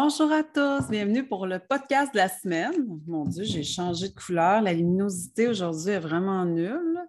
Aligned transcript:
Bonjour 0.00 0.30
à 0.30 0.44
tous, 0.44 0.88
bienvenue 0.88 1.26
pour 1.26 1.44
le 1.44 1.58
podcast 1.58 2.12
de 2.12 2.18
la 2.18 2.28
semaine. 2.28 3.00
Mon 3.08 3.24
Dieu, 3.24 3.42
j'ai 3.42 3.64
changé 3.64 4.08
de 4.08 4.14
couleur. 4.14 4.62
La 4.62 4.72
luminosité 4.72 5.48
aujourd'hui 5.48 5.90
est 5.90 5.98
vraiment 5.98 6.44
nulle. 6.44 7.00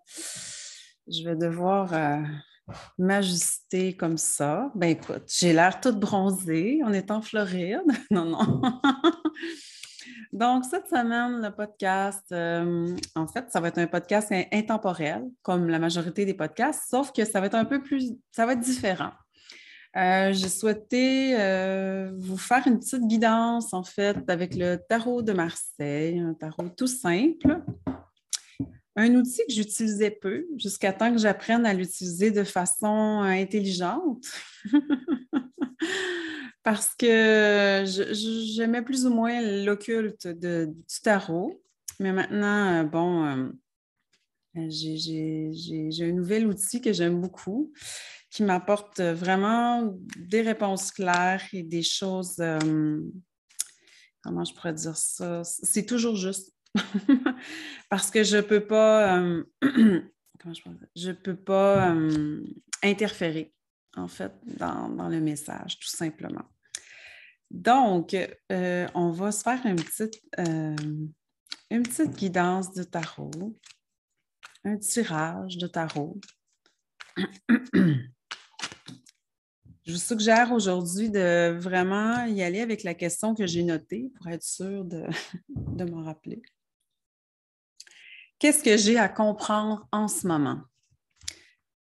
Je 1.08 1.24
vais 1.24 1.36
devoir 1.36 1.94
euh, 1.94 2.18
m'ajuster 2.98 3.96
comme 3.96 4.18
ça. 4.18 4.72
Ben 4.74 4.90
écoute, 4.90 5.22
j'ai 5.28 5.54
l'air 5.54 5.80
toute 5.80 6.00
bronzée. 6.00 6.80
On 6.84 6.92
est 6.92 7.12
en 7.12 7.22
Floride. 7.22 7.84
Non, 8.10 8.26
non. 8.26 8.60
Donc, 10.34 10.66
cette 10.66 10.88
semaine, 10.88 11.44
le 11.44 11.52
podcast, 11.52 12.26
euh, 12.32 12.96
en 13.14 13.28
fait, 13.28 13.52
ça 13.52 13.60
va 13.60 13.68
être 13.68 13.78
un 13.78 13.88
podcast 13.88 14.34
intemporel, 14.52 15.26
comme 15.44 15.70
la 15.70 15.78
majorité 15.78 16.26
des 16.26 16.34
podcasts, 16.34 16.90
sauf 16.90 17.12
que 17.12 17.24
ça 17.24 17.40
va 17.40 17.46
être 17.46 17.56
un 17.56 17.66
peu 17.66 17.84
plus, 17.84 18.14
ça 18.32 18.48
va 18.48 18.54
être 18.54 18.62
différent. 18.62 19.12
Euh, 19.98 20.34
j'ai 20.34 20.50
souhaité 20.50 21.36
euh, 21.40 22.12
vous 22.16 22.38
faire 22.38 22.68
une 22.68 22.80
petite 22.80 23.08
guidance, 23.08 23.74
en 23.74 23.84
fait, 23.84 24.18
avec 24.30 24.56
le 24.56 24.78
tarot 24.78 25.24
de 25.24 25.34
Marseille, 25.34 26.20
un 26.20 26.36
tarot 26.36 26.70
tout 26.70 26.88
simple. 26.88 27.62
Un 28.96 29.16
outil 29.16 29.42
que 29.48 29.54
j'utilisais 29.54 30.12
peu 30.12 30.46
jusqu'à 30.58 30.94
temps 30.94 31.12
que 31.12 31.18
j'apprenne 31.18 31.66
à 31.66 31.74
l'utiliser 31.74 32.32
de 32.32 32.44
façon 32.44 33.22
intelligente. 33.22 34.26
Parce 36.64 36.94
que 36.96 37.84
j'aimais 37.86 38.84
plus 38.84 39.06
ou 39.08 39.14
moins 39.14 39.42
l'occulte 39.42 40.28
du 40.28 41.02
tarot. 41.02 41.64
Mais 42.00 42.12
maintenant, 42.12 42.82
euh, 42.82 42.84
bon, 42.84 43.52
j'ai 44.54 45.52
un 46.02 46.12
nouvel 46.12 46.46
outil 46.46 46.80
que 46.82 46.94
j'aime 46.94 47.20
beaucoup 47.20 47.72
qui 48.30 48.44
m'apporte 48.44 49.02
vraiment 49.02 49.96
des 50.18 50.42
réponses 50.42 50.92
claires 50.92 51.44
et 51.52 51.64
des 51.64 51.82
choses, 51.82 52.36
euh, 52.40 53.02
comment 54.22 54.46
je 54.46 54.54
pourrais 54.54 54.74
dire 54.74 54.96
ça? 54.96 55.44
C'est 55.44 55.86
toujours 55.86 56.16
juste. 56.16 56.54
Parce 57.90 58.12
que 58.12 58.24
je 58.24 58.38
ne 58.38 58.42
peux 58.42 58.66
pas, 58.66 59.18
euh, 59.18 59.44
comment 60.40 60.54
je, 60.54 60.62
je 60.96 61.12
peux 61.12 61.36
pas 61.36 61.92
euh, 61.92 62.44
interférer, 62.84 63.52
en 63.98 64.08
fait, 64.08 64.32
dans, 64.44 65.10
le 65.10 65.20
message, 65.20 65.80
tout 65.80 65.90
simplement. 65.90 66.46
Donc, 67.50 68.16
on 68.52 69.10
va 69.10 69.32
se 69.32 69.42
faire 69.42 69.66
une 69.66 69.78
petite, 69.78 70.22
une 70.38 71.82
petite 71.82 72.12
guidance 72.12 72.72
de 72.74 72.84
tarot, 72.84 73.58
un 74.64 74.78
tirage 74.78 75.58
de 75.58 75.66
tarot. 75.66 76.22
Je 79.90 79.96
vous 79.96 80.00
suggère 80.00 80.52
aujourd'hui 80.52 81.10
de 81.10 81.58
vraiment 81.58 82.24
y 82.26 82.44
aller 82.44 82.62
avec 82.62 82.84
la 82.84 82.94
question 82.94 83.34
que 83.34 83.48
j'ai 83.48 83.64
notée 83.64 84.12
pour 84.16 84.28
être 84.28 84.44
sûr 84.44 84.86
de, 84.86 85.08
de 85.50 85.84
me 85.84 86.04
rappeler. 86.04 86.44
Qu'est-ce 88.38 88.64
que 88.64 88.78
j'ai 88.78 89.00
à 89.00 89.10
comprendre 89.10 89.88
en 89.92 90.08
ce 90.08 90.28
moment? 90.28 90.62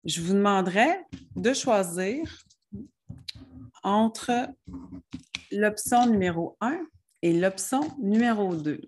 Je 0.03 0.19
vous 0.19 0.33
demanderai 0.33 1.05
de 1.38 1.53
choisir 1.53 2.45
entre 3.81 4.49
l'option 5.53 6.05
numéro 6.05 6.57
1 6.59 6.77
et 7.21 7.31
l'option 7.31 7.79
numéro 7.97 8.57
2. 8.57 8.81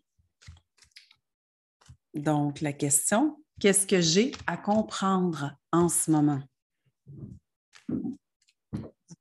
Donc, 2.14 2.60
la 2.60 2.74
question, 2.74 3.42
qu'est-ce 3.62 3.88
que 3.88 4.02
j'ai 4.02 4.34
à 4.48 4.58
comprendre 4.58 5.56
en 5.72 5.88
ce 5.88 6.12
moment? 6.12 6.42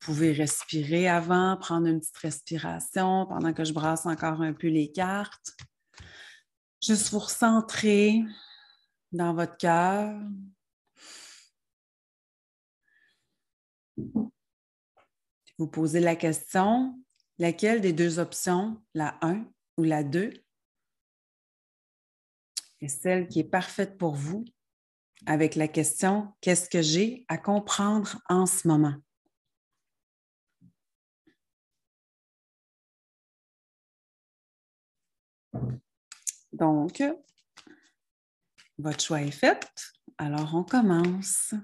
Pouvez 0.07 0.31
respirer 0.31 1.09
avant, 1.09 1.57
prendre 1.57 1.89
une 1.89 1.99
petite 1.99 2.17
respiration 2.19 3.27
pendant 3.27 3.53
que 3.53 3.65
je 3.65 3.73
brasse 3.73 4.07
encore 4.07 4.41
un 4.41 4.53
peu 4.53 4.69
les 4.69 4.93
cartes. 4.93 5.57
Juste 6.81 7.11
vous 7.11 7.19
recentrer 7.19 8.23
dans 9.11 9.35
votre 9.35 9.57
cœur. 9.57 10.17
Vous 15.59 15.67
posez 15.67 15.99
la 15.99 16.15
question, 16.15 16.97
laquelle 17.39 17.81
des 17.81 17.93
deux 17.93 18.21
options, 18.21 18.81
la 18.95 19.19
1 19.23 19.45
ou 19.77 19.83
la 19.83 20.05
2, 20.05 20.33
est 22.81 22.89
celle 22.89 23.27
qui 23.27 23.41
est 23.41 23.51
parfaite 23.51 23.99
pour 23.99 24.15
vous 24.15 24.45
avec 25.27 25.57
la 25.57 25.67
question, 25.67 26.33
qu'est-ce 26.41 26.71
que 26.71 26.81
j'ai 26.81 27.25
à 27.27 27.39
comprendre 27.39 28.23
en 28.29 28.47
ce 28.47 28.69
moment? 28.69 28.95
Donc, 36.53 37.03
votre 38.79 39.01
choix 39.01 39.23
est 39.23 39.31
fait. 39.31 39.71
Alors, 40.19 40.55
on 40.55 40.65
commence. 40.65 41.55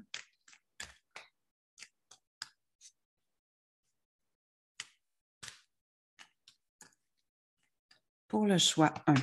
Pour 8.29 8.47
le 8.47 8.59
choix 8.59 8.95
1. 9.07 9.15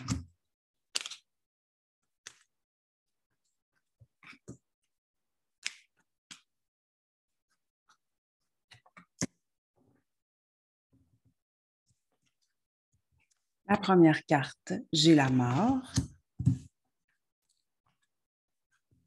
La 13.69 13.77
première 13.77 14.25
carte, 14.25 14.73
j'ai 14.91 15.13
la 15.13 15.29
mort. 15.29 15.93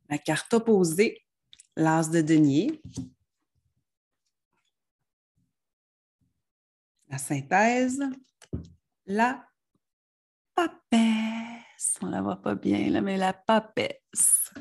La 0.08 0.18
carte 0.18 0.54
opposée, 0.54 1.26
l'as 1.74 2.08
de 2.08 2.20
denier. 2.20 2.80
La 7.08 7.18
synthèse, 7.18 8.04
la 9.04 9.44
papesse. 10.54 11.98
On 12.00 12.06
ne 12.06 12.12
la 12.12 12.22
voit 12.22 12.40
pas 12.40 12.54
bien, 12.54 13.00
mais 13.00 13.16
la 13.16 13.32
papesse. 13.32 14.54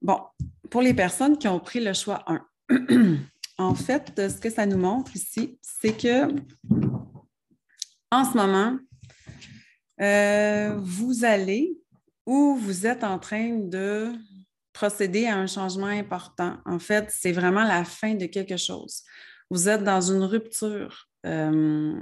Bon, 0.00 0.22
pour 0.70 0.80
les 0.80 0.94
personnes 0.94 1.36
qui 1.36 1.48
ont 1.48 1.60
pris 1.60 1.80
le 1.84 1.92
choix 1.92 2.24
1, 2.26 2.46
en 3.58 3.74
fait, 3.74 4.30
ce 4.30 4.40
que 4.40 4.48
ça 4.48 4.64
nous 4.64 4.78
montre 4.78 5.14
ici, 5.14 5.58
c'est 5.60 5.94
que 5.94 6.34
en 8.10 8.24
ce 8.24 8.36
moment, 8.36 8.78
euh, 10.00 10.76
vous 10.78 11.24
allez 11.24 11.76
ou 12.26 12.56
vous 12.56 12.86
êtes 12.86 13.04
en 13.04 13.18
train 13.18 13.56
de 13.56 14.12
procéder 14.72 15.26
à 15.26 15.36
un 15.36 15.46
changement 15.46 15.86
important. 15.86 16.58
En 16.66 16.78
fait, 16.78 17.06
c'est 17.10 17.32
vraiment 17.32 17.64
la 17.64 17.84
fin 17.84 18.14
de 18.14 18.26
quelque 18.26 18.56
chose. 18.56 19.02
Vous 19.50 19.68
êtes 19.68 19.84
dans 19.84 20.00
une 20.00 20.22
rupture. 20.22 21.08
Euh, 21.24 21.98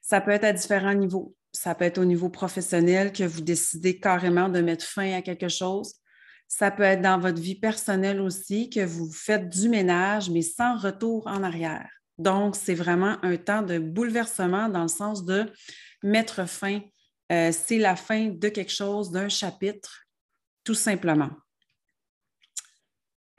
ça 0.00 0.20
peut 0.20 0.30
être 0.30 0.44
à 0.44 0.52
différents 0.52 0.94
niveaux. 0.94 1.34
Ça 1.52 1.74
peut 1.74 1.84
être 1.84 1.98
au 1.98 2.04
niveau 2.04 2.28
professionnel 2.28 3.12
que 3.12 3.24
vous 3.24 3.40
décidez 3.40 3.98
carrément 3.98 4.48
de 4.48 4.60
mettre 4.60 4.84
fin 4.84 5.12
à 5.12 5.22
quelque 5.22 5.48
chose. 5.48 5.94
Ça 6.46 6.70
peut 6.70 6.82
être 6.82 7.02
dans 7.02 7.18
votre 7.18 7.40
vie 7.40 7.58
personnelle 7.58 8.20
aussi 8.20 8.70
que 8.70 8.84
vous 8.84 9.10
faites 9.10 9.48
du 9.48 9.68
ménage, 9.68 10.30
mais 10.30 10.42
sans 10.42 10.76
retour 10.76 11.26
en 11.26 11.42
arrière. 11.42 12.01
Donc, 12.22 12.54
c'est 12.54 12.74
vraiment 12.74 13.16
un 13.22 13.36
temps 13.36 13.62
de 13.62 13.78
bouleversement 13.78 14.68
dans 14.68 14.82
le 14.82 14.88
sens 14.88 15.24
de 15.24 15.52
mettre 16.04 16.48
fin. 16.48 16.80
Euh, 17.32 17.50
c'est 17.52 17.78
la 17.78 17.96
fin 17.96 18.28
de 18.28 18.48
quelque 18.48 18.72
chose, 18.72 19.10
d'un 19.10 19.28
chapitre, 19.28 20.04
tout 20.62 20.74
simplement. 20.74 21.30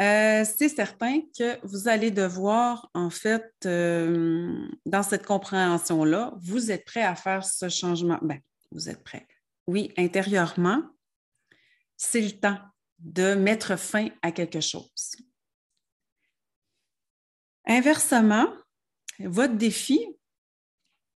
Euh, 0.01 0.43
c'est 0.43 0.67
certain 0.67 1.21
que 1.37 1.65
vous 1.65 1.87
allez 1.87 2.11
devoir, 2.11 2.89
en 2.93 3.09
fait, 3.09 3.53
euh, 3.65 4.67
dans 4.85 5.03
cette 5.03 5.25
compréhension-là, 5.25 6.33
vous 6.41 6.69
êtes 6.69 6.83
prêt 6.83 7.03
à 7.03 7.15
faire 7.15 7.45
ce 7.45 7.69
changement. 7.69 8.19
Bien, 8.21 8.39
vous 8.71 8.89
êtes 8.89 9.01
prêt. 9.01 9.25
Oui, 9.65 9.93
intérieurement, 9.97 10.81
c'est 11.95 12.21
le 12.21 12.31
temps 12.31 12.59
de 12.99 13.33
mettre 13.33 13.77
fin 13.77 14.09
à 14.21 14.33
quelque 14.33 14.59
chose. 14.59 15.15
Inversement, 17.65 18.47
votre 19.25 19.55
défi, 19.55 20.07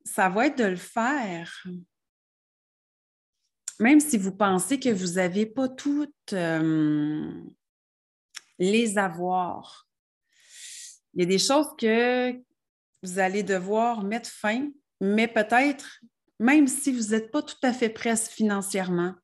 ça 0.04 0.28
va 0.28 0.46
être 0.46 0.58
de 0.58 0.64
le 0.64 0.76
faire. 0.76 1.66
Même 3.78 4.00
si 4.00 4.16
vous 4.16 4.34
pensez 4.34 4.80
que 4.80 4.88
vous 4.88 5.14
n'avez 5.14 5.46
pas 5.46 5.68
toutes 5.68 6.32
euh, 6.32 7.30
les 8.58 8.96
avoirs. 8.96 9.88
Il 11.14 11.20
y 11.20 11.22
a 11.24 11.26
des 11.26 11.38
choses 11.38 11.68
que 11.78 12.32
vous 13.02 13.18
allez 13.18 13.42
devoir 13.42 14.02
mettre 14.02 14.30
fin, 14.30 14.70
mais 15.00 15.28
peut-être, 15.28 16.00
même 16.38 16.66
si 16.66 16.92
vous 16.92 17.10
n'êtes 17.10 17.30
pas 17.30 17.42
tout 17.42 17.56
à 17.62 17.72
fait 17.72 17.90
prêt 17.90 18.16
financièrement, 18.16 19.14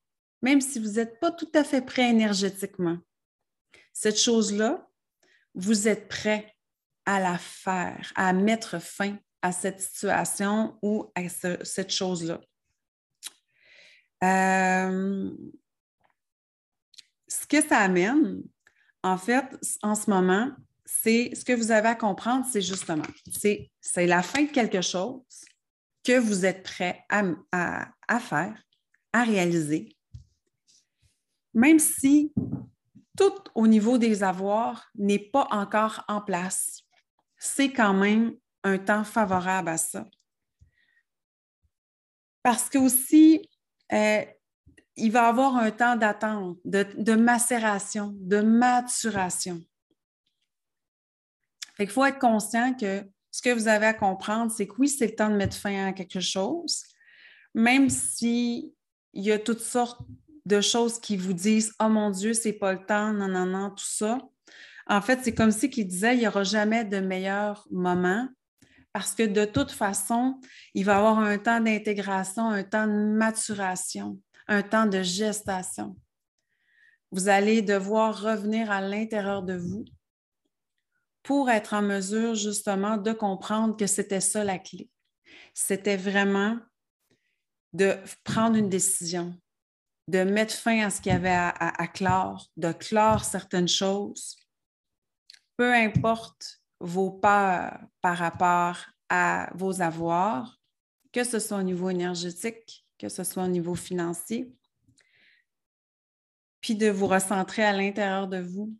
même 0.42 0.60
si 0.60 0.78
vous 0.78 0.92
n'êtes 0.92 1.18
pas 1.20 1.30
tout 1.30 1.50
à 1.54 1.64
fait 1.64 1.82
prêt 1.82 2.10
énergétiquement, 2.10 2.98
cette 3.92 4.18
chose-là, 4.18 4.88
vous 5.54 5.88
êtes 5.88 6.08
prêt 6.08 6.54
à 7.06 7.20
la 7.20 7.38
faire, 7.38 8.12
à 8.14 8.32
mettre 8.32 8.80
fin 8.80 9.16
à 9.42 9.52
cette 9.52 9.80
situation 9.80 10.78
ou 10.82 11.10
à 11.14 11.28
cette 11.28 11.90
chose-là. 11.90 12.40
Euh, 14.22 15.30
ce 17.26 17.46
que 17.46 17.60
ça 17.60 17.78
amène, 17.78 18.42
en 19.02 19.18
fait, 19.18 19.44
en 19.82 19.94
ce 19.94 20.08
moment, 20.10 20.52
c'est 20.84 21.34
ce 21.34 21.44
que 21.44 21.52
vous 21.52 21.72
avez 21.72 21.88
à 21.88 21.94
comprendre, 21.94 22.46
c'est 22.50 22.60
justement, 22.60 23.02
c'est 23.32 24.06
la 24.06 24.22
fin 24.22 24.44
de 24.44 24.50
quelque 24.50 24.80
chose 24.80 25.22
que 26.04 26.18
vous 26.18 26.44
êtes 26.44 26.62
prêt 26.62 27.04
à, 27.08 28.20
faire, 28.20 28.62
à 29.12 29.24
réaliser, 29.24 29.96
même 31.54 31.78
si 31.78 32.32
tout 33.16 33.44
au 33.54 33.66
niveau 33.66 33.98
des 33.98 34.22
avoirs 34.22 34.90
n'est 34.94 35.18
pas 35.18 35.46
encore 35.50 36.04
en 36.08 36.20
place. 36.20 36.81
C'est 37.44 37.72
quand 37.72 37.92
même 37.92 38.36
un 38.62 38.78
temps 38.78 39.02
favorable 39.02 39.70
à 39.70 39.76
ça. 39.76 40.06
Parce 42.44 42.68
que 42.68 42.78
aussi, 42.78 43.50
euh, 43.92 44.24
il 44.94 45.10
va 45.10 45.24
y 45.24 45.28
avoir 45.28 45.56
un 45.56 45.72
temps 45.72 45.96
d'attente, 45.96 46.58
de, 46.64 47.14
macération, 47.16 48.14
de 48.20 48.42
maturation. 48.42 49.60
il 51.80 51.88
faut 51.88 52.04
être 52.04 52.20
conscient 52.20 52.74
que 52.74 53.04
ce 53.32 53.42
que 53.42 53.50
vous 53.50 53.66
avez 53.66 53.86
à 53.86 53.94
comprendre, 53.94 54.52
c'est 54.52 54.68
que 54.68 54.74
oui, 54.78 54.88
c'est 54.88 55.08
le 55.08 55.16
temps 55.16 55.28
de 55.28 55.34
mettre 55.34 55.56
fin 55.56 55.88
à 55.88 55.92
quelque 55.92 56.20
chose, 56.20 56.84
même 57.54 57.90
s'il 57.90 58.70
y 59.14 59.32
a 59.32 59.40
toutes 59.40 59.58
sortes 59.58 60.00
de 60.46 60.60
choses 60.60 61.00
qui 61.00 61.16
vous 61.16 61.32
disent 61.32 61.74
Oh 61.80 61.88
mon 61.88 62.10
Dieu, 62.10 62.34
c'est 62.34 62.52
pas 62.52 62.72
le 62.72 62.86
temps, 62.86 63.12
non, 63.12 63.26
non, 63.26 63.46
non, 63.46 63.70
tout 63.70 63.84
ça. 63.84 64.18
En 64.86 65.00
fait, 65.00 65.20
c'est 65.22 65.34
comme 65.34 65.52
si 65.52 65.70
qu'il 65.70 65.86
disait 65.86 66.14
il 66.14 66.20
n'y 66.20 66.28
aura 66.28 66.44
jamais 66.44 66.84
de 66.84 66.98
meilleur 67.00 67.66
moment 67.70 68.28
parce 68.92 69.14
que 69.14 69.22
de 69.22 69.44
toute 69.44 69.70
façon, 69.70 70.38
il 70.74 70.84
va 70.84 70.94
y 70.94 70.96
avoir 70.96 71.18
un 71.18 71.38
temps 71.38 71.60
d'intégration, 71.60 72.48
un 72.48 72.62
temps 72.62 72.86
de 72.86 72.92
maturation, 72.92 74.18
un 74.48 74.62
temps 74.62 74.86
de 74.86 75.02
gestation. 75.02 75.96
Vous 77.10 77.28
allez 77.28 77.62
devoir 77.62 78.20
revenir 78.20 78.70
à 78.70 78.80
l'intérieur 78.80 79.42
de 79.42 79.54
vous 79.54 79.84
pour 81.22 81.50
être 81.50 81.74
en 81.74 81.82
mesure 81.82 82.34
justement 82.34 82.96
de 82.96 83.12
comprendre 83.12 83.76
que 83.76 83.86
c'était 83.86 84.20
ça 84.20 84.44
la 84.44 84.58
clé. 84.58 84.90
C'était 85.54 85.96
vraiment 85.96 86.58
de 87.72 87.96
prendre 88.24 88.56
une 88.56 88.68
décision, 88.68 89.34
de 90.08 90.24
mettre 90.24 90.54
fin 90.54 90.84
à 90.84 90.90
ce 90.90 91.00
qu'il 91.00 91.12
y 91.12 91.14
avait 91.14 91.30
à, 91.30 91.86
clore, 91.86 92.48
de 92.56 92.72
clore 92.72 93.24
certaines 93.24 93.68
choses, 93.68 94.36
peu 95.62 95.72
importe 95.72 96.60
vos 96.80 97.12
peurs 97.12 97.78
par 98.00 98.18
rapport 98.18 98.84
à 99.08 99.48
vos 99.54 99.80
avoirs, 99.80 100.60
que 101.12 101.22
ce 101.22 101.38
soit 101.38 101.58
au 101.58 101.62
niveau 101.62 101.88
énergétique, 101.88 102.84
que 102.98 103.08
ce 103.08 103.22
soit 103.22 103.44
au 103.44 103.48
niveau 103.48 103.76
financier, 103.76 104.52
puis 106.60 106.74
de 106.74 106.90
vous 106.90 107.06
recentrer 107.06 107.62
à 107.62 107.72
l'intérieur 107.72 108.26
de 108.26 108.38
vous. 108.38 108.76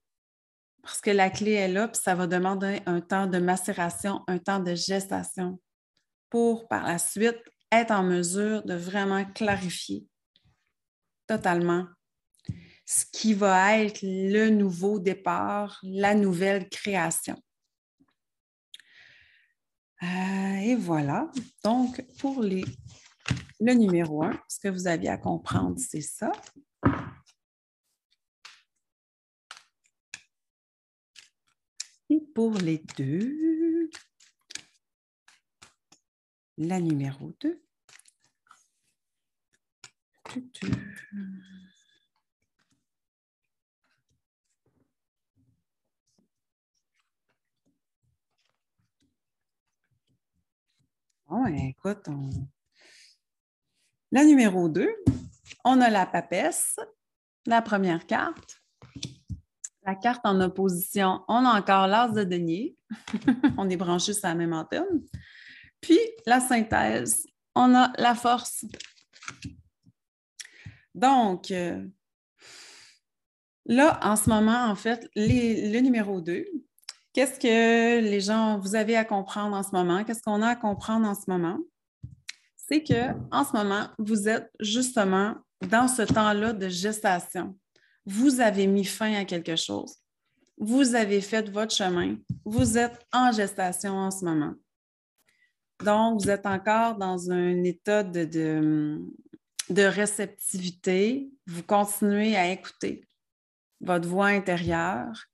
Parce 0.82 1.00
que 1.00 1.12
la 1.12 1.30
clé 1.30 1.52
est 1.52 1.68
là, 1.68 1.86
puis 1.86 2.02
ça 2.02 2.16
va 2.16 2.26
demander 2.26 2.80
un 2.86 3.00
temps 3.00 3.28
de 3.28 3.38
macération, 3.38 4.24
un 4.26 4.38
temps 4.38 4.58
de 4.58 4.74
gestation 4.74 5.60
pour 6.30 6.66
par 6.66 6.84
la 6.84 6.98
suite 6.98 7.38
être 7.70 7.92
en 7.92 8.02
mesure 8.02 8.64
de 8.64 8.74
vraiment 8.74 9.24
clarifier 9.24 10.04
totalement 11.28 11.86
ce 12.84 13.04
qui 13.12 13.34
va 13.34 13.78
être 13.78 14.00
le 14.02 14.50
nouveau 14.50 14.98
départ, 14.98 15.78
la 15.82 16.14
nouvelle 16.14 16.68
création. 16.68 17.36
Euh, 20.02 20.56
et 20.56 20.74
voilà. 20.74 21.30
Donc, 21.64 22.04
pour 22.18 22.42
les, 22.42 22.64
le 23.60 23.74
numéro 23.74 24.24
un, 24.24 24.38
ce 24.48 24.58
que 24.58 24.68
vous 24.68 24.86
aviez 24.86 25.10
à 25.10 25.16
comprendre, 25.16 25.78
c'est 25.78 26.00
ça. 26.00 26.32
Et 32.10 32.20
pour 32.34 32.52
les 32.58 32.82
deux, 32.98 33.42
la 36.58 36.80
numéro 36.80 37.32
2. 37.40 37.62
Bon, 51.42 51.52
écoute, 51.56 52.06
la 54.12 54.24
numéro 54.24 54.68
2, 54.68 54.88
on 55.64 55.80
a 55.80 55.90
la 55.90 56.06
papesse, 56.06 56.76
la 57.46 57.60
première 57.62 58.06
carte. 58.06 58.62
La 59.84 59.96
carte 59.96 60.20
en 60.22 60.40
opposition, 60.40 61.24
on 61.26 61.44
a 61.44 61.58
encore 61.58 61.88
l'as 61.88 62.10
de 62.10 62.22
denier. 62.22 62.76
on 63.58 63.68
est 63.68 63.76
branché 63.76 64.12
sur 64.12 64.28
la 64.28 64.36
même 64.36 64.52
antenne. 64.52 65.04
Puis 65.80 65.98
la 66.26 66.38
synthèse, 66.38 67.26
on 67.56 67.74
a 67.74 67.92
la 67.98 68.14
force. 68.14 68.64
Donc, 70.94 71.50
euh, 71.50 71.84
là, 73.66 73.98
en 74.04 74.14
ce 74.14 74.30
moment, 74.30 74.66
en 74.66 74.76
fait, 74.76 75.10
le 75.16 75.80
numéro 75.80 76.20
2, 76.20 76.44
qu'est-ce 77.12 77.38
que 77.38 78.00
les 78.00 78.20
gens, 78.20 78.58
vous 78.58 78.74
avez 78.74 78.96
à 78.96 79.04
comprendre 79.04 79.56
en 79.56 79.62
ce 79.62 79.70
moment? 79.72 80.04
Qu'est-ce 80.04 80.22
qu'on 80.22 80.42
a 80.42 80.48
à 80.48 80.56
comprendre 80.56 81.06
en 81.06 81.14
ce 81.14 81.28
moment? 81.28 81.58
C'est 82.56 82.82
qu'en 82.82 83.44
ce 83.44 83.52
moment, 83.56 83.88
vous 83.98 84.28
êtes 84.28 84.50
justement 84.60 85.34
dans 85.60 85.88
ce 85.88 86.02
temps-là 86.02 86.52
de 86.52 86.68
gestation. 86.68 87.56
Vous 88.06 88.40
avez 88.40 88.66
mis 88.66 88.84
fin 88.84 89.14
à 89.14 89.24
quelque 89.24 89.56
chose. 89.56 89.96
Vous 90.58 90.94
avez 90.94 91.20
fait 91.20 91.48
votre 91.50 91.74
chemin. 91.74 92.16
Vous 92.44 92.78
êtes 92.78 93.04
en 93.12 93.32
gestation 93.32 93.94
en 93.94 94.10
ce 94.10 94.24
moment. 94.24 94.54
Donc, 95.84 96.20
vous 96.20 96.30
êtes 96.30 96.46
encore 96.46 96.96
dans 96.96 97.30
un 97.30 97.64
état 97.64 98.02
de, 98.02 98.24
de, 99.68 99.82
réceptivité. 99.82 101.30
Vous 101.46 101.62
continuez 101.62 102.36
à 102.36 102.50
écouter 102.50 103.04
votre 103.80 104.08
voix 104.08 104.26
intérieure 104.26 105.26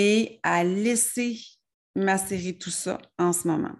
et 0.00 0.38
à 0.44 0.62
laisser 0.62 1.40
macérer 1.96 2.56
tout 2.56 2.70
ça 2.70 2.98
en 3.18 3.32
ce 3.32 3.48
moment. 3.48 3.74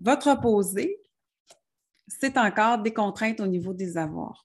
Votre 0.00 0.32
opposé, 0.32 1.00
c'est 2.08 2.36
encore 2.36 2.78
des 2.78 2.92
contraintes 2.92 3.38
au 3.38 3.46
niveau 3.46 3.72
des 3.72 3.96
avoirs. 3.96 4.44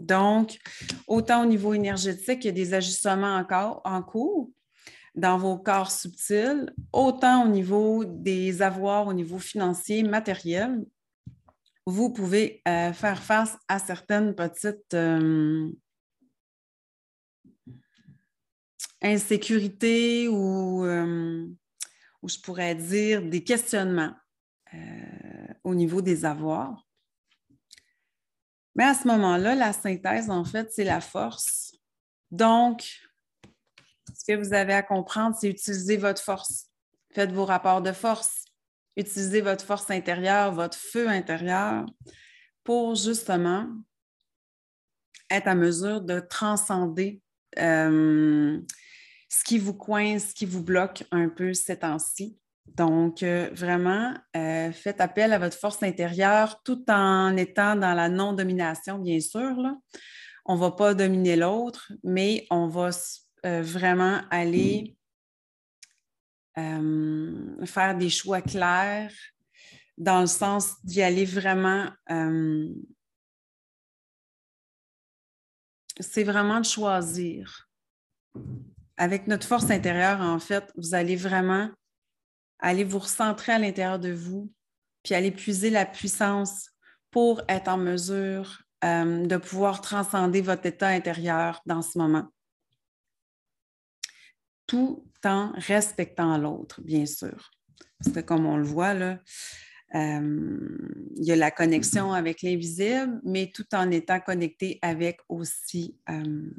Donc, 0.00 0.58
autant 1.06 1.44
au 1.44 1.46
niveau 1.46 1.74
énergétique, 1.74 2.44
il 2.44 2.46
y 2.46 2.48
a 2.48 2.52
des 2.52 2.74
ajustements 2.74 3.36
encore 3.36 3.82
en 3.84 4.02
cours, 4.02 4.50
dans 5.14 5.38
vos 5.38 5.58
corps 5.58 5.92
subtils, 5.92 6.74
autant 6.92 7.44
au 7.44 7.48
niveau 7.48 8.04
des 8.04 8.62
avoirs, 8.62 9.06
au 9.06 9.12
niveau 9.12 9.38
financier, 9.38 10.02
matériel, 10.02 10.84
vous 11.86 12.12
pouvez 12.12 12.62
euh, 12.66 12.92
faire 12.92 13.22
face 13.22 13.56
à 13.68 13.78
certaines 13.78 14.34
petites 14.34 14.92
euh, 14.94 15.70
insécurités 19.02 20.28
ou, 20.28 20.84
euh, 20.84 21.46
ou, 22.22 22.28
je 22.28 22.38
pourrais 22.38 22.74
dire 22.74 23.22
des 23.22 23.42
questionnements 23.42 24.14
au 25.64 25.74
niveau 25.74 26.00
des 26.00 26.24
avoirs. 26.24 26.86
Mais 28.76 28.84
à 28.84 28.94
ce 28.94 29.08
moment-là, 29.08 29.54
la 29.54 29.72
synthèse, 29.72 30.30
en 30.30 30.44
fait, 30.44 30.70
c'est 30.72 30.84
la 30.84 31.00
force. 31.00 31.74
Donc, 32.30 33.00
ce 34.16 34.24
que 34.32 34.36
vous 34.38 34.54
avez 34.54 34.74
à 34.74 34.82
comprendre, 34.82 35.36
c'est 35.38 35.48
utiliser 35.48 35.96
votre 35.96 36.22
force. 36.22 36.66
Faites 37.12 37.32
vos 37.32 37.44
rapports 37.44 37.82
de 37.82 37.92
force. 37.92 38.44
Utilisez 38.96 39.40
votre 39.40 39.64
force 39.64 39.90
intérieure, 39.90 40.52
votre 40.52 40.76
feu 40.76 41.08
intérieur 41.08 41.86
pour 42.64 42.94
justement 42.94 43.68
être 45.30 45.46
à 45.46 45.54
mesure 45.54 46.00
de 46.00 46.20
transcender 46.20 47.22
euh, 47.58 48.60
ce 49.30 49.44
qui 49.44 49.58
vous 49.58 49.74
coince, 49.74 50.30
ce 50.30 50.34
qui 50.34 50.44
vous 50.44 50.62
bloque 50.62 51.04
un 51.12 51.28
peu 51.28 51.54
ces 51.54 51.78
temps-ci. 51.78 52.36
Donc, 52.66 53.22
euh, 53.22 53.48
vraiment, 53.52 54.14
euh, 54.36 54.70
faites 54.72 55.00
appel 55.00 55.32
à 55.32 55.38
votre 55.38 55.56
force 55.56 55.82
intérieure 55.82 56.62
tout 56.62 56.84
en 56.90 57.36
étant 57.36 57.76
dans 57.76 57.94
la 57.94 58.08
non-domination, 58.08 58.98
bien 58.98 59.20
sûr. 59.20 59.56
On 60.44 60.54
ne 60.56 60.60
va 60.60 60.72
pas 60.72 60.94
dominer 60.94 61.36
l'autre, 61.36 61.92
mais 62.02 62.46
on 62.50 62.66
va 62.66 62.90
euh, 63.46 63.62
vraiment 63.62 64.20
aller 64.30 64.96
faire 67.64 67.96
des 67.96 68.10
choix 68.10 68.42
clairs 68.42 69.12
dans 69.96 70.20
le 70.20 70.26
sens 70.26 70.74
d'y 70.84 71.00
aller 71.00 71.24
vraiment. 71.24 71.88
C'est 76.00 76.24
vraiment 76.24 76.60
de 76.60 76.66
choisir. 76.66 77.70
Avec 79.00 79.28
notre 79.28 79.46
force 79.46 79.70
intérieure, 79.70 80.20
en 80.20 80.38
fait, 80.38 80.70
vous 80.76 80.94
allez 80.94 81.16
vraiment 81.16 81.70
aller 82.58 82.84
vous 82.84 82.98
recentrer 82.98 83.52
à 83.52 83.58
l'intérieur 83.58 83.98
de 83.98 84.12
vous 84.12 84.52
puis 85.02 85.14
aller 85.14 85.30
puiser 85.30 85.70
la 85.70 85.86
puissance 85.86 86.68
pour 87.10 87.40
être 87.48 87.68
en 87.68 87.78
mesure 87.78 88.62
euh, 88.84 89.24
de 89.24 89.36
pouvoir 89.38 89.80
transcender 89.80 90.42
votre 90.42 90.66
état 90.66 90.88
intérieur 90.88 91.62
dans 91.64 91.80
ce 91.80 91.96
moment. 91.96 92.28
Tout 94.66 95.02
en 95.24 95.52
respectant 95.52 96.36
l'autre, 96.36 96.82
bien 96.82 97.06
sûr. 97.06 97.50
Parce 97.98 98.14
que 98.14 98.20
comme 98.20 98.44
on 98.44 98.58
le 98.58 98.64
voit, 98.64 98.92
là, 98.92 99.18
euh, 99.94 100.78
il 101.16 101.24
y 101.24 101.32
a 101.32 101.36
la 101.36 101.50
connexion 101.50 102.12
avec 102.12 102.42
l'invisible, 102.42 103.18
mais 103.24 103.50
tout 103.50 103.74
en 103.74 103.90
étant 103.90 104.20
connecté 104.20 104.78
avec 104.82 105.20
aussi 105.30 105.98
euh, 106.10 106.50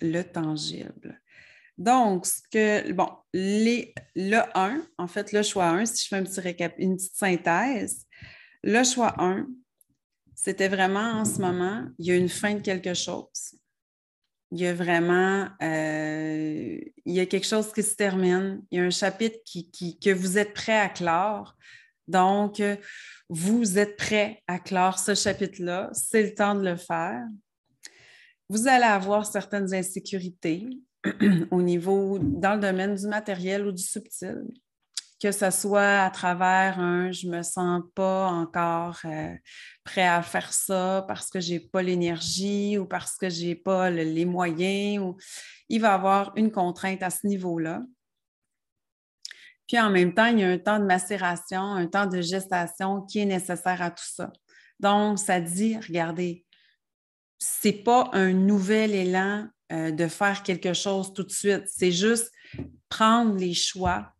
le 0.00 0.22
tangible. 0.22 1.17
Donc, 1.78 2.26
ce 2.26 2.40
que, 2.50 2.92
bon, 2.92 3.08
le 3.32 4.42
1, 4.54 4.82
en 4.98 5.06
fait, 5.06 5.30
le 5.32 5.42
choix 5.42 5.68
1, 5.68 5.86
si 5.86 6.02
je 6.02 6.08
fais 6.08 6.16
un 6.16 6.24
petit 6.24 6.40
récap, 6.40 6.74
une 6.78 6.96
petite 6.96 7.14
synthèse, 7.14 8.04
le 8.64 8.82
choix 8.82 9.14
1, 9.22 9.46
c'était 10.34 10.68
vraiment 10.68 11.20
en 11.20 11.24
ce 11.24 11.40
moment, 11.40 11.86
il 11.98 12.06
y 12.06 12.10
a 12.10 12.16
une 12.16 12.28
fin 12.28 12.54
de 12.54 12.60
quelque 12.60 12.94
chose. 12.94 13.54
Il 14.50 14.58
y 14.58 14.66
a 14.66 14.74
vraiment, 14.74 15.48
euh, 15.62 16.78
il 17.04 17.14
y 17.14 17.20
a 17.20 17.26
quelque 17.26 17.46
chose 17.46 17.72
qui 17.72 17.82
se 17.82 17.94
termine. 17.94 18.62
Il 18.70 18.78
y 18.78 18.80
a 18.80 18.84
un 18.84 18.90
chapitre 18.90 19.38
qui, 19.44 19.98
que 20.00 20.10
vous 20.10 20.38
êtes 20.38 20.54
prêt 20.54 20.78
à 20.78 20.88
clore. 20.88 21.54
Donc, 22.08 22.62
vous 23.28 23.78
êtes 23.78 23.96
prêt 23.96 24.42
à 24.48 24.58
clore 24.58 24.98
ce 24.98 25.14
chapitre-là. 25.14 25.90
C'est 25.92 26.22
le 26.22 26.34
temps 26.34 26.54
de 26.54 26.64
le 26.64 26.76
faire. 26.76 27.24
Vous 28.48 28.66
allez 28.66 28.84
avoir 28.84 29.26
certaines 29.26 29.74
insécurités 29.74 30.66
au 31.50 31.62
niveau, 31.62 32.18
dans 32.18 32.54
le 32.54 32.60
domaine 32.60 32.94
du 32.94 33.06
matériel 33.06 33.66
ou 33.66 33.72
du 33.72 33.82
subtil 33.82 34.44
que 35.20 35.32
ce 35.32 35.50
soit 35.50 36.02
à 36.02 36.10
travers 36.10 36.78
un 36.78 37.10
je 37.10 37.26
me 37.26 37.42
sens 37.42 37.82
pas 37.94 38.28
encore 38.28 38.98
euh, 39.04 39.34
prêt 39.84 40.06
à 40.06 40.22
faire 40.22 40.52
ça 40.52 41.04
parce 41.08 41.28
que 41.28 41.40
j'ai 41.40 41.58
pas 41.58 41.82
l'énergie 41.82 42.78
ou 42.78 42.86
parce 42.86 43.16
que 43.16 43.28
j'ai 43.28 43.56
pas 43.56 43.90
les 43.90 44.24
moyens 44.24 45.02
ou 45.02 45.16
il 45.68 45.80
va 45.80 45.88
y 45.88 45.90
avoir 45.92 46.32
une 46.36 46.52
contrainte 46.52 47.02
à 47.02 47.10
ce 47.10 47.26
niveau-là. 47.26 47.82
Puis 49.66 49.78
en 49.78 49.90
même 49.90 50.14
temps, 50.14 50.26
il 50.26 50.38
y 50.38 50.44
a 50.44 50.48
un 50.48 50.58
temps 50.58 50.78
de 50.78 50.84
macération, 50.84 51.60
un 51.60 51.86
temps 51.88 52.06
de 52.06 52.22
gestation 52.22 53.02
qui 53.02 53.18
est 53.18 53.26
nécessaire 53.26 53.82
à 53.82 53.90
tout 53.90 54.06
ça. 54.06 54.32
Donc, 54.80 55.18
ça 55.18 55.40
dit, 55.40 55.76
regardez, 55.76 56.46
c'est 57.38 57.72
pas 57.72 58.08
un 58.12 58.32
nouvel 58.32 58.94
élan 58.94 59.46
euh, 59.72 59.90
de 59.90 60.08
faire 60.08 60.42
quelque 60.42 60.72
chose 60.72 61.12
tout 61.12 61.24
de 61.24 61.30
suite, 61.30 61.64
c'est 61.66 61.92
juste 61.92 62.32
prendre 62.88 63.36
les 63.36 63.54
choix 63.54 64.14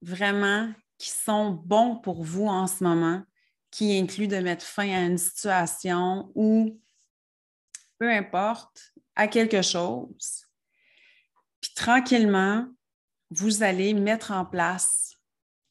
vraiment 0.00 0.72
qui 0.98 1.10
sont 1.10 1.50
bons 1.50 1.96
pour 1.96 2.22
vous 2.22 2.46
en 2.46 2.66
ce 2.66 2.82
moment, 2.82 3.22
qui 3.70 3.98
incluent 3.98 4.28
de 4.28 4.38
mettre 4.38 4.64
fin 4.64 4.88
à 4.88 5.00
une 5.00 5.18
situation 5.18 6.30
ou 6.34 6.80
peu 7.98 8.10
importe, 8.10 8.92
à 9.14 9.28
quelque 9.28 9.62
chose. 9.62 10.46
Puis 11.60 11.72
tranquillement, 11.74 12.66
vous 13.30 13.62
allez 13.62 13.94
mettre 13.94 14.32
en 14.32 14.44
place 14.44 15.14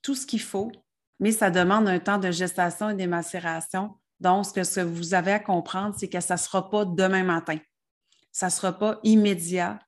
tout 0.02 0.16
ce 0.16 0.26
qu'il 0.26 0.42
faut, 0.42 0.72
mais 1.20 1.32
ça 1.32 1.52
demande 1.52 1.88
un 1.88 2.00
temps 2.00 2.18
de 2.18 2.32
gestation 2.32 2.90
et 2.90 2.96
de 2.96 3.06
macération. 3.06 3.98
Donc, 4.20 4.46
ce 4.46 4.52
que 4.54 4.82
vous 4.82 5.14
avez 5.14 5.34
à 5.34 5.40
comprendre, 5.40 5.96
c'est 5.98 6.08
que 6.08 6.22
ça 6.22 6.36
ne 6.36 6.40
sera 6.40 6.70
pas 6.70 6.86
demain 6.86 7.24
matin. 7.24 7.58
Ça 8.32 8.48
ne 8.48 8.52
sera 8.52 8.78
pas 8.78 9.00
immédiat 9.04 9.80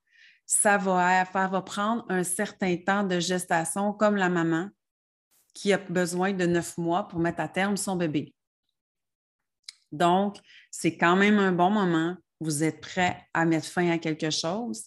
ça 0.45 0.77
va, 0.77 1.25
faire, 1.25 1.49
va 1.49 1.61
prendre 1.61 2.05
un 2.09 2.23
certain 2.23 2.75
temps 2.77 3.03
de 3.03 3.19
gestation, 3.19 3.93
comme 3.93 4.15
la 4.15 4.29
maman 4.29 4.69
qui 5.53 5.71
a 5.71 5.77
besoin 5.77 6.33
de 6.33 6.45
neuf 6.45 6.77
mois 6.77 7.07
pour 7.07 7.19
mettre 7.19 7.39
à 7.39 7.47
terme 7.47 7.77
son 7.77 7.95
bébé. 7.95 8.33
Donc, 9.91 10.37
c'est 10.71 10.97
quand 10.97 11.15
même 11.15 11.37
un 11.37 11.51
bon 11.51 11.69
moment. 11.69 12.17
Vous 12.39 12.63
êtes 12.63 12.81
prêt 12.81 13.27
à 13.33 13.45
mettre 13.45 13.67
fin 13.67 13.89
à 13.91 13.99
quelque 13.99 14.31
chose. 14.31 14.83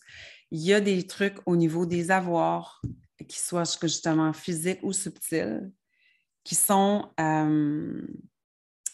Il 0.51 0.61
y 0.61 0.75
a 0.75 0.81
des 0.81 1.07
trucs 1.07 1.39
au 1.47 1.57
niveau 1.57 1.87
des 1.87 2.11
avoirs, 2.11 2.83
qui 3.29 3.39
soient 3.39 3.65
justement 3.65 4.33
physiques 4.33 4.81
ou 4.83 4.93
subtils, 4.93 5.71
qui 6.45 6.55
sont 6.55 7.11
euh, 7.19 8.03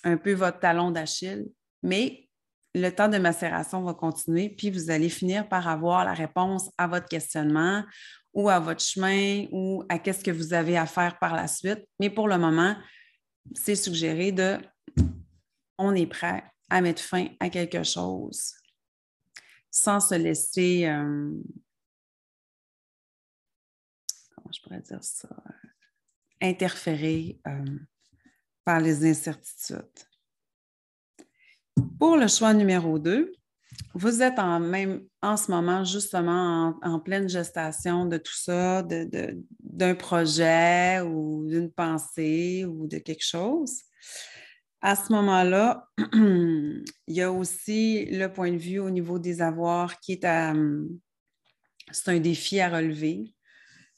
un 0.04 0.16
peu 0.16 0.32
votre 0.32 0.60
talon 0.60 0.90
d'Achille, 0.90 1.46
mais 1.82 2.28
le 2.74 2.90
temps 2.90 3.08
de 3.08 3.18
macération 3.18 3.82
va 3.82 3.94
continuer, 3.94 4.48
puis 4.48 4.70
vous 4.70 4.90
allez 4.90 5.08
finir 5.08 5.48
par 5.48 5.68
avoir 5.68 6.04
la 6.04 6.14
réponse 6.14 6.70
à 6.78 6.86
votre 6.86 7.06
questionnement 7.06 7.84
ou 8.32 8.48
à 8.48 8.58
votre 8.58 8.80
chemin 8.80 9.46
ou 9.52 9.84
à 9.88 9.98
qu'est-ce 9.98 10.24
que 10.24 10.30
vous 10.30 10.54
avez 10.54 10.76
à 10.78 10.86
faire 10.86 11.18
par 11.18 11.34
la 11.34 11.48
suite. 11.48 11.86
Mais 12.00 12.08
pour 12.08 12.28
le 12.28 12.38
moment, 12.38 12.74
c'est 13.54 13.76
suggéré 13.76 14.32
de 14.32 14.58
on 15.78 15.94
est 15.94 16.06
prêt 16.06 16.44
à 16.70 16.80
mettre 16.80 17.02
fin 17.02 17.26
à 17.40 17.50
quelque 17.50 17.82
chose 17.82 18.54
sans 19.72 20.00
se 20.00 20.14
laisser, 20.14 20.86
euh, 20.86 21.30
comment 24.34 24.52
je 24.52 24.62
pourrais 24.62 24.80
dire 24.80 25.02
ça, 25.02 25.28
interférer 26.40 27.40
euh, 27.46 27.78
par 28.64 28.80
les 28.80 29.04
incertitudes. 29.06 30.11
Pour 31.98 32.16
le 32.16 32.28
choix 32.28 32.52
numéro 32.54 32.98
2, 32.98 33.32
vous 33.94 34.22
êtes 34.22 34.38
en, 34.38 34.60
même, 34.60 35.02
en 35.20 35.36
ce 35.36 35.50
moment 35.50 35.84
justement 35.84 36.74
en, 36.82 37.00
pleine 37.00 37.28
gestation 37.28 38.06
de 38.06 38.16
tout 38.16 38.34
ça, 38.34 38.82
d'un 38.82 39.94
projet 39.94 41.00
ou 41.00 41.46
d'une 41.46 41.70
pensée 41.70 42.64
ou 42.64 42.86
de 42.86 42.98
quelque 42.98 43.24
chose. 43.24 43.82
À 44.80 44.96
ce 44.96 45.12
moment-là, 45.12 45.88
il 46.12 46.84
y 47.06 47.22
a 47.22 47.30
aussi 47.30 48.06
le 48.06 48.26
point 48.28 48.50
de 48.50 48.56
vue 48.56 48.80
au 48.80 48.90
niveau 48.90 49.18
des 49.18 49.40
avoirs 49.40 50.00
qui 50.00 50.12
est 50.12 50.24
à... 50.24 50.54
C'est 51.90 52.10
un 52.10 52.20
défi 52.20 52.58
à 52.60 52.68
relever. 52.68 53.34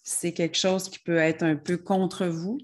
C'est 0.03 0.33
quelque 0.33 0.59
chose 0.59 0.89
qui 0.89 0.99
peut 0.99 1.17
être 1.17 1.43
un 1.43 1.57
peu 1.57 1.79
contre 1.79 2.27
vous. 2.27 2.59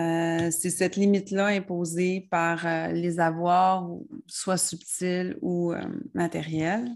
Euh, 0.00 0.50
c'est 0.50 0.70
cette 0.70 0.96
limite-là 0.96 1.46
imposée 1.46 2.26
par 2.30 2.66
euh, 2.66 2.88
les 2.88 3.20
avoirs, 3.20 3.90
soit 4.26 4.56
subtils 4.56 5.36
ou 5.42 5.72
euh, 5.72 5.82
matériels, 6.14 6.88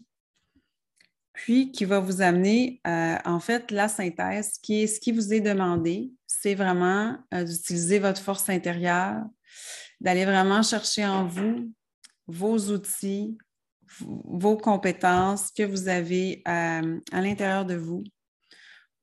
puis 1.35 1.71
qui 1.71 1.85
va 1.85 2.01
vous 2.01 2.23
amener, 2.23 2.81
en 2.87 3.41
fait, 3.41 3.71
la 3.71 3.89
synthèse, 3.89 4.57
qui 4.63 4.85
est 4.85 4.87
ce 4.87 4.99
qui 4.99 5.13
vous 5.13 5.35
est 5.35 5.43
demandé, 5.43 6.11
c'est 6.27 6.55
vraiment 6.55 7.19
d'utiliser 7.31 7.99
votre 7.99 8.23
force 8.23 8.49
intérieure, 8.49 9.23
d'aller 10.01 10.25
vraiment 10.25 10.63
chercher 10.63 11.05
en 11.05 11.27
vous 11.27 11.71
vos 12.27 12.57
outils, 12.71 13.37
vos 14.01 14.57
compétences 14.57 15.51
que 15.51 15.63
vous 15.63 15.89
avez 15.89 16.41
à 16.47 16.81
l'intérieur 17.13 17.67
de 17.67 17.75
vous 17.75 18.03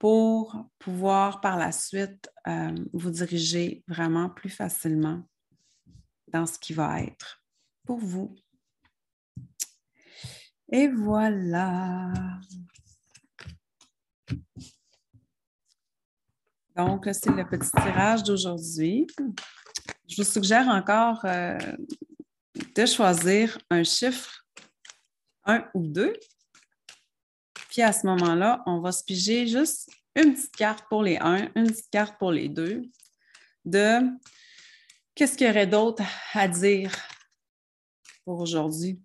pour 0.03 0.65
pouvoir 0.79 1.39
par 1.39 1.57
la 1.57 1.72
suite 1.72 2.29
euh, 2.45 2.75
vous 2.91 3.10
diriger 3.10 3.86
vraiment 3.88 4.29
plus 4.29 4.50
facilement 4.50 5.24
dans 6.27 6.45
ce 6.45 6.60
qui 6.60 6.74
va 6.74 7.01
être 7.03 7.41
pour 7.86 8.00
vous. 8.00 8.36
Et 10.69 10.89
voilà. 10.89 12.12
Donc, 16.75 17.07
c'est 17.13 17.31
le 17.31 17.48
petit 17.48 17.72
tirage 17.72 18.24
d'aujourd'hui. 18.24 19.07
Je 20.10 20.17
vous 20.17 20.29
suggère 20.29 20.67
encore 20.67 21.24
euh, 21.24 21.57
de 22.75 22.86
choisir 22.86 23.57
un 23.69 23.86
chiffre, 23.86 24.45
un 25.45 25.65
ou 25.74 25.88
deux, 25.88 26.12
puis 27.74 27.82
à 27.82 27.92
ce 27.92 28.06
moment-là, 28.06 28.62
on 28.68 28.82
va 28.82 28.92
se 28.92 29.03
piger 29.03 29.48
juste 29.48 29.89
une 30.15 30.36
petite 30.36 30.56
carte 30.56 30.88
pour 30.89 31.01
les 31.01 31.18
1, 31.18 31.53
une 31.56 31.65
petite 31.65 31.89
carte 31.89 32.20
pour 32.20 32.32
les 32.32 32.48
2 32.48 32.84
de 33.65 34.00
qu'est-ce 35.15 35.36
qu'il 35.36 35.48
y 35.48 35.50
aurait 35.50 35.65
d'autre 35.65 36.03
à 36.34 36.48
dire 36.48 36.96
pour 38.24 38.39
aujourd'hui. 38.42 39.01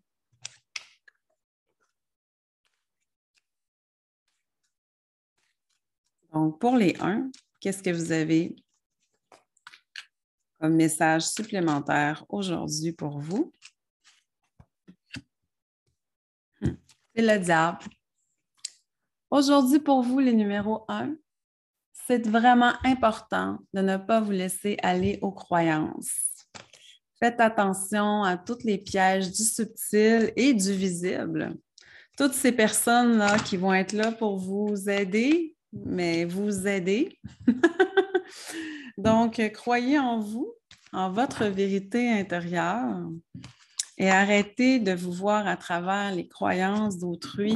Donc, 6.35 6.61
pour 6.61 6.77
les 6.77 6.95
1, 7.01 7.31
qu'est-ce 7.61 7.83
que 7.83 7.89
vous 7.89 8.13
avez 8.13 8.55
comme 10.61 10.75
message 10.75 11.23
supplémentaire 11.23 12.23
aujourd'hui 12.29 12.93
pour 12.93 13.19
vous? 13.19 13.51
Hmm. 16.61 16.77
C'est 17.15 17.23
le 17.23 17.39
diable. 17.39 17.98
Aujourd'hui, 19.30 19.78
pour 19.78 20.02
vous, 20.02 20.18
les 20.18 20.32
numéros 20.32 20.85
1, 20.88 21.14
c'est 22.06 22.26
vraiment 22.26 22.73
important 22.85 23.58
de 23.75 23.82
ne 23.82 23.97
pas 23.97 24.20
vous 24.20 24.30
laisser 24.30 24.76
aller 24.82 25.18
aux 25.20 25.32
croyances. 25.32 26.47
Faites 27.20 27.40
attention 27.40 28.23
à 28.23 28.37
tous 28.37 28.64
les 28.64 28.78
pièges 28.78 29.30
du 29.30 29.42
subtil 29.42 30.32
et 30.37 30.54
du 30.54 30.73
visible. 30.73 31.54
Toutes 32.16 32.32
ces 32.32 32.52
personnes-là 32.52 33.38
qui 33.40 33.56
vont 33.56 33.75
être 33.75 33.92
là 33.92 34.12
pour 34.12 34.38
vous 34.38 34.88
aider, 34.88 35.56
mais 35.73 36.25
vous 36.25 36.66
aider, 36.66 37.18
Donc, 38.99 39.40
croyez 39.54 39.99
en 39.99 40.18
vous, 40.18 40.52
en 40.92 41.11
votre 41.11 41.44
vérité 41.44 42.11
intérieure 42.11 43.08
et 43.97 44.11
arrêtez 44.11 44.80
de 44.80 44.92
vous 44.92 45.12
voir 45.12 45.47
à 45.47 45.56
travers 45.56 46.12
les 46.12 46.26
croyances 46.26 46.99
d'autrui. 46.99 47.54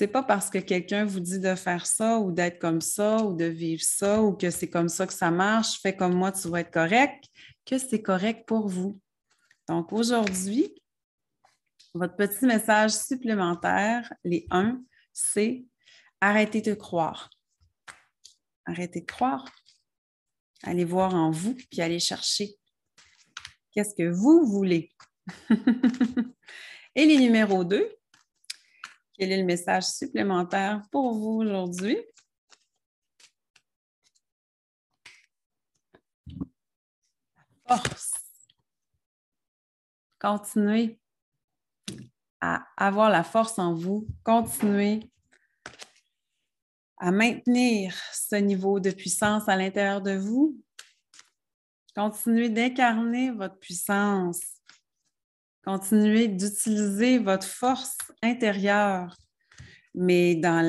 C'est 0.00 0.08
pas 0.08 0.22
parce 0.22 0.48
que 0.48 0.56
quelqu'un 0.56 1.04
vous 1.04 1.20
dit 1.20 1.40
de 1.40 1.54
faire 1.54 1.84
ça 1.84 2.20
ou 2.20 2.32
d'être 2.32 2.58
comme 2.58 2.80
ça 2.80 3.22
ou 3.22 3.34
de 3.34 3.44
vivre 3.44 3.82
ça 3.82 4.22
ou 4.22 4.32
que 4.32 4.48
c'est 4.48 4.70
comme 4.70 4.88
ça 4.88 5.06
que 5.06 5.12
ça 5.12 5.30
marche, 5.30 5.78
fais 5.82 5.94
comme 5.94 6.14
moi, 6.14 6.32
tu 6.32 6.48
vas 6.48 6.60
être 6.60 6.70
correct, 6.70 7.26
que 7.66 7.76
c'est 7.76 8.00
correct 8.00 8.48
pour 8.48 8.66
vous. 8.66 8.98
Donc 9.68 9.92
aujourd'hui, 9.92 10.74
votre 11.92 12.16
petit 12.16 12.46
message 12.46 12.92
supplémentaire, 12.92 14.10
les 14.24 14.46
1, 14.50 14.80
c'est 15.12 15.66
arrêtez 16.22 16.62
de 16.62 16.72
croire. 16.72 17.28
Arrêtez 18.64 19.02
de 19.02 19.06
croire. 19.06 19.54
Allez 20.62 20.86
voir 20.86 21.14
en 21.14 21.30
vous, 21.30 21.54
puis 21.70 21.82
allez 21.82 22.00
chercher. 22.00 22.56
Qu'est-ce 23.72 23.94
que 23.94 24.08
vous 24.08 24.46
voulez? 24.46 24.94
Et 26.94 27.04
les 27.04 27.18
numéros 27.18 27.64
2, 27.64 27.99
quel 29.20 29.32
est 29.32 29.36
le 29.36 29.44
message 29.44 29.84
supplémentaire 29.84 30.82
pour 30.90 31.12
vous 31.12 31.42
aujourd'hui? 31.42 31.98
Force. 37.68 38.12
Continuez 40.18 40.98
à 42.40 42.66
avoir 42.78 43.10
la 43.10 43.22
force 43.22 43.58
en 43.58 43.74
vous. 43.74 44.06
Continuez 44.24 45.00
à 46.96 47.10
maintenir 47.10 47.94
ce 48.14 48.36
niveau 48.36 48.80
de 48.80 48.90
puissance 48.90 49.50
à 49.50 49.56
l'intérieur 49.56 50.00
de 50.00 50.12
vous. 50.12 50.58
Continuez 51.94 52.48
d'incarner 52.48 53.32
votre 53.32 53.58
puissance. 53.58 54.59
Continuez 55.64 56.28
d'utiliser 56.28 57.18
votre 57.18 57.46
force 57.46 57.98
intérieure, 58.22 59.14
mais 59.94 60.34
dans 60.34 60.62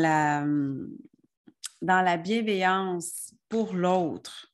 la, 1.81 2.17
bienveillance 2.17 3.33
pour 3.47 3.73
l'autre, 3.73 4.51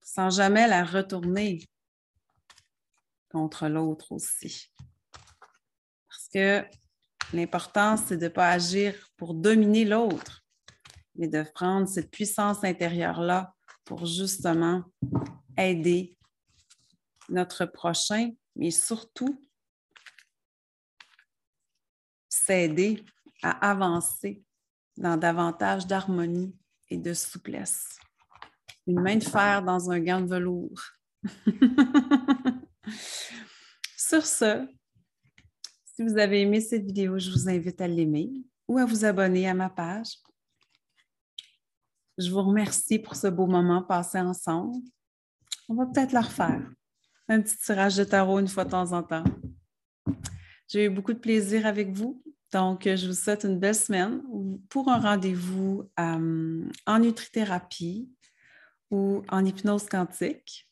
sans 0.00 0.30
jamais 0.30 0.68
la 0.68 0.84
retourner 0.84 1.58
contre 3.28 3.66
l'autre 3.66 4.12
aussi. 4.12 4.72
Parce 6.08 6.28
que 6.32 6.64
l'important, 7.32 7.96
c'est 7.96 8.16
de 8.16 8.24
ne 8.24 8.28
pas 8.28 8.50
agir 8.50 8.94
pour 9.16 9.34
dominer 9.34 9.84
l'autre, 9.84 10.44
mais 11.16 11.26
de 11.26 11.42
prendre 11.52 11.88
cette 11.88 12.12
puissance 12.12 12.62
intérieure-là 12.62 13.54
pour 13.84 14.06
justement 14.06 14.84
aider 15.58 16.16
notre 17.28 17.64
prochain, 17.64 18.30
mais 18.56 18.70
surtout 18.70 19.40
s'aider 22.28 23.04
à 23.42 23.70
avancer 23.70 24.42
dans 24.96 25.16
davantage 25.16 25.86
d'harmonie 25.86 26.56
et 26.88 26.96
de 26.96 27.12
souplesse. 27.12 27.98
Une 28.86 29.00
main 29.00 29.16
de 29.16 29.24
fer 29.24 29.62
dans 29.62 29.90
un 29.90 30.00
gant 30.00 30.20
de 30.20 30.26
velours. 30.26 30.82
Sur 33.96 34.24
ce, 34.24 34.66
si 35.84 36.02
vous 36.02 36.16
avez 36.18 36.42
aimé 36.42 36.60
cette 36.60 36.84
vidéo, 36.84 37.18
je 37.18 37.30
vous 37.30 37.48
invite 37.48 37.80
à 37.80 37.88
l'aimer 37.88 38.30
ou 38.68 38.78
à 38.78 38.84
vous 38.84 39.04
abonner 39.04 39.48
à 39.48 39.54
ma 39.54 39.68
page. 39.68 40.18
Je 42.16 42.30
vous 42.30 42.42
remercie 42.42 42.98
pour 42.98 43.16
ce 43.16 43.26
beau 43.26 43.46
moment 43.46 43.82
passé 43.82 44.18
ensemble. 44.20 44.76
On 45.68 45.74
va 45.74 45.86
peut-être 45.86 46.12
le 46.12 46.20
refaire. 46.20 46.70
Un 47.28 47.40
petit 47.40 47.56
tirage 47.58 47.96
de 47.96 48.04
tarot 48.04 48.38
une 48.38 48.48
fois 48.48 48.64
de 48.64 48.70
temps 48.70 48.92
en 48.92 49.02
temps. 49.02 49.24
J'ai 50.68 50.84
eu 50.84 50.90
beaucoup 50.90 51.12
de 51.12 51.18
plaisir 51.18 51.66
avec 51.66 51.90
vous. 51.90 52.22
Donc, 52.52 52.82
je 52.84 53.08
vous 53.08 53.14
souhaite 53.14 53.44
une 53.44 53.58
belle 53.58 53.74
semaine 53.74 54.22
pour 54.68 54.88
un 54.88 54.98
rendez-vous 54.98 55.90
euh, 55.98 56.68
en 56.86 56.98
nutrithérapie 56.98 58.08
ou 58.90 59.22
en 59.28 59.44
hypnose 59.44 59.88
quantique. 59.88 60.68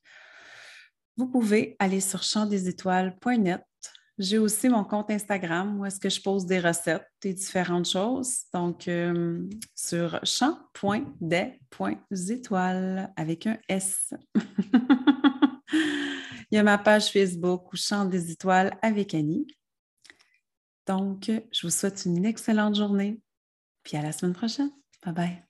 Vous 1.17 1.27
pouvez 1.27 1.77
aller 1.79 2.01
sur 2.01 2.23
champdesétoiles.net. 2.23 3.63
J'ai 4.19 4.39
aussi 4.39 4.69
mon 4.69 4.85
compte 4.85 5.11
Instagram 5.11 5.81
où 5.81 5.85
est-ce 5.85 5.99
que 5.99 6.09
je 6.09 6.23
pose 6.23 6.47
des 6.47 6.61
recettes 6.61 7.11
et 7.25 7.35
différentes 7.35 7.89
choses. 7.89 8.43
Donc, 8.53 8.87
euh, 8.87 9.43
sur 9.75 10.21
champ.des.étoiles 10.25 13.13
avec 13.17 13.49
un 13.49 13.59
S. 13.69 14.15
Y 16.55 16.59
a 16.59 16.63
ma 16.63 16.79
page 16.79 17.11
Facebook 17.11 17.73
ou 17.73 17.77
Chant 17.77 18.05
des 18.05 18.31
étoiles 18.31 18.79
avec 18.81 19.13
Annie. 19.13 19.45
Donc, 20.87 21.29
je 21.51 21.67
vous 21.67 21.71
souhaite 21.73 22.05
une 22.07 22.25
excellente 22.25 22.77
journée. 22.77 23.21
Puis 23.83 23.97
à 23.97 24.03
la 24.03 24.13
semaine 24.13 24.35
prochaine. 24.35 24.71
Bye 25.05 25.15
bye. 25.15 25.43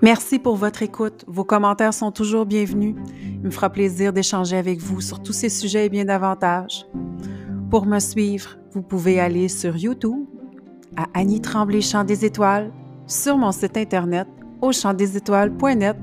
Merci 0.00 0.38
pour 0.38 0.56
votre 0.56 0.82
écoute. 0.82 1.26
Vos 1.26 1.44
commentaires 1.44 1.92
sont 1.92 2.12
toujours 2.12 2.46
bienvenus. 2.46 2.96
Il 3.20 3.40
me 3.40 3.50
fera 3.50 3.68
plaisir 3.68 4.14
d'échanger 4.14 4.56
avec 4.56 4.78
vous 4.78 5.02
sur 5.02 5.22
tous 5.22 5.34
ces 5.34 5.50
sujets 5.50 5.84
et 5.84 5.90
bien 5.90 6.06
davantage. 6.06 6.86
Pour 7.68 7.84
me 7.84 7.98
suivre, 7.98 8.56
vous 8.72 8.80
pouvez 8.80 9.20
aller 9.20 9.48
sur 9.48 9.76
YouTube 9.76 10.24
à 10.96 11.04
Annie 11.12 11.42
Tremblay 11.42 11.82
Chant 11.82 12.04
des 12.04 12.24
Étoiles, 12.24 12.72
sur 13.08 13.36
mon 13.36 13.50
site 13.50 13.76
internet 13.76 14.28
au 14.60 14.70
chantdesétoiles.net 14.70 15.96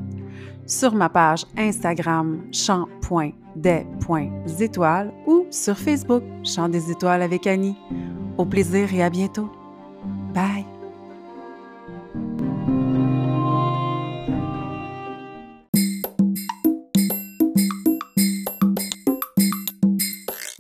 sur 0.66 0.96
ma 0.96 1.10
page 1.10 1.46
Instagram 1.58 2.42
chant.des.étoiles 2.52 5.14
ou 5.28 5.46
sur 5.52 5.78
Facebook 5.78 6.24
Chant 6.44 6.70
des 6.70 6.90
étoiles 6.92 7.22
avec 7.22 7.46
Annie. 7.48 7.78
Au 8.38 8.46
plaisir 8.46 8.94
et 8.94 9.04
à 9.04 9.10
bientôt. 9.10 9.50
Bye! 10.34 10.75